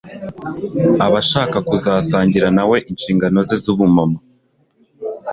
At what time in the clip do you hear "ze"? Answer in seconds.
3.47-3.57